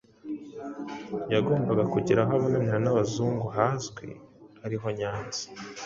Yagombaga 1.33 1.83
kugira 1.93 2.19
aho 2.23 2.31
abonanira 2.37 2.77
n'Abazungu 2.81 3.45
hazwi, 3.57 4.07
ariho 4.65 4.87
Nyanza. 4.99 5.43